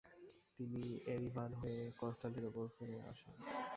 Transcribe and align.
তিনি 0.55 0.83
এরিভান 1.13 1.51
হয়ে 1.61 1.81
কনস্টান্টিনোপল 2.01 2.65
ফিরে 2.75 2.97
আসেন। 3.11 3.35